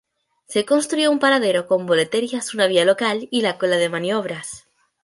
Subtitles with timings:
[0.47, 4.65] Se construyó un paradero con boleterías, una vía local y la cola de maniobras.